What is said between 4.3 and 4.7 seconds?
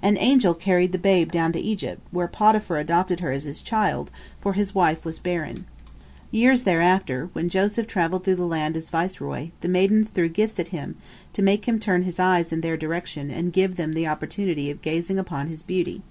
for